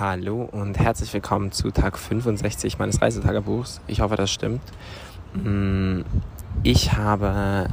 [0.00, 3.82] Hallo und herzlich willkommen zu Tag 65 meines Reisetagebuchs.
[3.86, 4.62] Ich hoffe, das stimmt.
[5.34, 6.04] Mm,
[6.62, 7.66] ich habe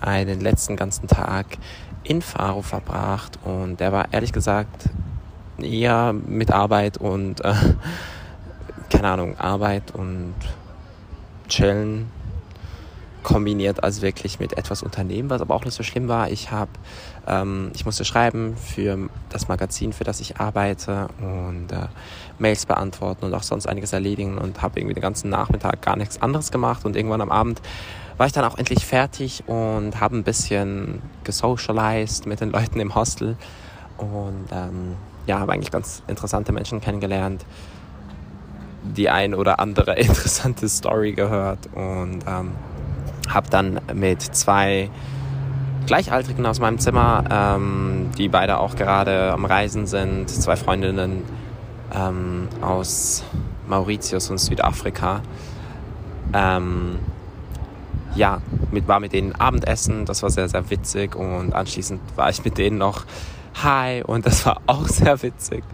[0.00, 1.58] einen letzten ganzen Tag
[2.04, 4.88] in Faro verbracht und der war ehrlich gesagt
[5.58, 7.54] eher mit Arbeit und äh,
[8.88, 10.34] keine Ahnung, Arbeit und
[11.48, 12.08] Chillen
[13.24, 16.30] kombiniert als wirklich mit etwas Unternehmen, was aber auch nicht so schlimm war.
[16.30, 16.70] Ich habe,
[17.26, 21.88] ähm, ich musste schreiben für das Magazin, für das ich arbeite und äh,
[22.38, 26.22] Mails beantworten und auch sonst einiges erledigen und habe irgendwie den ganzen Nachmittag gar nichts
[26.22, 27.60] anderes gemacht und irgendwann am Abend
[28.16, 32.94] war ich dann auch endlich fertig und habe ein bisschen gesocialized mit den Leuten im
[32.94, 33.36] Hostel
[33.96, 34.94] und ähm,
[35.26, 37.44] ja, habe eigentlich ganz interessante Menschen kennengelernt,
[38.84, 42.52] die ein oder andere interessante Story gehört und ähm,
[43.28, 44.90] habe dann mit zwei
[45.86, 51.22] Gleichaltrigen aus meinem Zimmer, ähm, die beide auch gerade am Reisen sind, zwei Freundinnen
[51.94, 53.24] ähm, aus
[53.68, 55.20] Mauritius und Südafrika.
[56.32, 56.98] Ähm,
[58.14, 58.40] ja,
[58.70, 62.58] mit, war mit denen Abendessen, das war sehr, sehr witzig und anschließend war ich mit
[62.58, 63.04] denen noch
[63.62, 65.64] high und das war auch sehr witzig.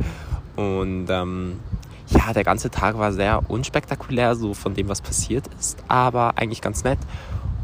[0.56, 1.61] Und ähm,
[2.08, 6.61] ja, der ganze Tag war sehr unspektakulär, so von dem, was passiert ist, aber eigentlich
[6.61, 6.98] ganz nett.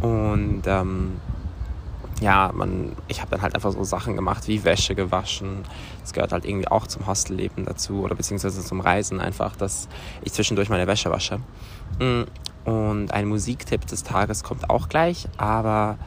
[0.01, 1.13] Und ähm,
[2.21, 5.65] ja, man, ich habe dann halt einfach so Sachen gemacht wie Wäsche gewaschen.
[6.01, 9.89] Das gehört halt irgendwie auch zum Hostelleben dazu oder beziehungsweise zum Reisen einfach, dass
[10.23, 11.41] ich zwischendurch meine Wäsche wasche.
[11.99, 12.23] Mm,
[12.65, 15.99] und ein Musiktipp des Tages kommt auch gleich, aber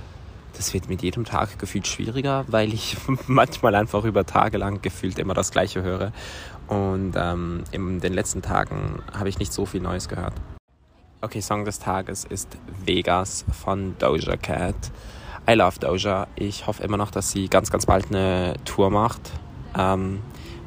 [0.57, 5.19] das wird mit jedem Tag gefühlt schwieriger, weil ich manchmal einfach über Tage lang gefühlt
[5.19, 6.11] immer das Gleiche höre.
[6.67, 10.33] Und ähm, in den letzten Tagen habe ich nicht so viel Neues gehört.
[11.21, 12.47] Okay, Song des Tages ist
[12.85, 14.73] Vegas von Doja Cat.
[15.49, 16.27] I love Doja.
[16.35, 19.19] Ich hoffe immer noch, dass sie ganz, ganz bald eine Tour macht.
[19.77, 20.21] Ähm,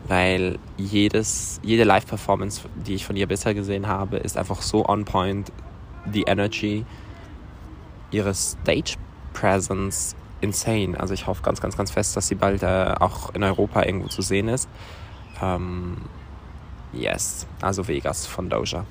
[0.08, 5.06] weil jedes, jede Live-Performance, die ich von ihr bisher gesehen habe, ist einfach so on
[5.06, 5.50] point.
[6.05, 6.84] Die Energy,
[8.11, 11.01] ihre Stage-Presence, insane.
[11.01, 14.08] Also ich hoffe ganz, ganz, ganz fest, dass sie bald äh, auch in Europa irgendwo
[14.08, 14.69] zu sehen ist.
[15.40, 15.96] Ähm,
[16.92, 18.84] yes, also Vegas von Doja.